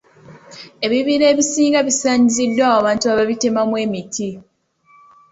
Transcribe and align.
Ebibira 0.85 1.25
ebisinga 1.33 1.79
bisaanyiziddwawo 1.87 2.75
abantu 2.81 3.05
ababitemamu 3.13 3.75
emiti. 3.85 4.29